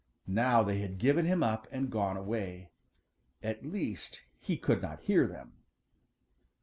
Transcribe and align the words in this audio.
Now 0.25 0.63
they 0.63 0.79
had 0.79 0.97
given 0.97 1.25
him 1.27 1.43
up 1.43 1.67
and 1.69 1.91
gone 1.91 2.17
away. 2.17 2.71
At 3.43 3.63
least, 3.63 4.23
he 4.39 4.57
could 4.57 4.81
not 4.81 5.01
hear 5.01 5.27
them. 5.27 5.53